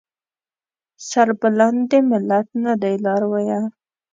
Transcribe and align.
سربلند 1.07 1.81
دې 1.91 1.99
ملت 2.11 2.47
نه 2.63 2.73
دی 2.81 2.95
لارويه 3.05 3.59